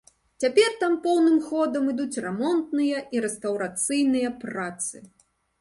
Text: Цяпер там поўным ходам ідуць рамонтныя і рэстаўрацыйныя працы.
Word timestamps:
Цяпер 0.43 0.71
там 0.83 0.95
поўным 1.03 1.35
ходам 1.49 1.91
ідуць 1.93 2.21
рамонтныя 2.27 3.05
і 3.17 3.23
рэстаўрацыйныя 3.29 4.29
працы. 4.47 4.95